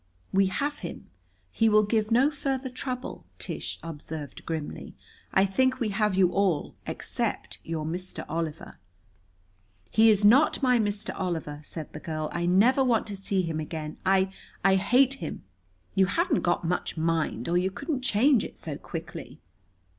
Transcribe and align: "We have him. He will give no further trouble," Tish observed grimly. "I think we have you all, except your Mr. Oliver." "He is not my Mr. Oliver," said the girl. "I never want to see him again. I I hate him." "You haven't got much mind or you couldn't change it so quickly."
"We 0.33 0.47
have 0.47 0.79
him. 0.79 1.11
He 1.51 1.69
will 1.69 1.83
give 1.83 2.09
no 2.09 2.31
further 2.31 2.71
trouble," 2.71 3.23
Tish 3.37 3.77
observed 3.83 4.43
grimly. 4.47 4.95
"I 5.31 5.45
think 5.45 5.79
we 5.79 5.89
have 5.89 6.15
you 6.15 6.31
all, 6.31 6.73
except 6.87 7.59
your 7.63 7.85
Mr. 7.85 8.25
Oliver." 8.27 8.79
"He 9.91 10.09
is 10.09 10.25
not 10.25 10.63
my 10.63 10.79
Mr. 10.79 11.13
Oliver," 11.15 11.59
said 11.63 11.93
the 11.93 11.99
girl. 11.99 12.31
"I 12.33 12.47
never 12.47 12.83
want 12.83 13.05
to 13.09 13.15
see 13.15 13.43
him 13.43 13.59
again. 13.59 13.97
I 14.03 14.31
I 14.65 14.73
hate 14.77 15.21
him." 15.21 15.43
"You 15.93 16.07
haven't 16.07 16.41
got 16.41 16.65
much 16.65 16.97
mind 16.97 17.47
or 17.47 17.55
you 17.55 17.69
couldn't 17.69 18.01
change 18.01 18.43
it 18.43 18.57
so 18.57 18.77
quickly." 18.79 19.39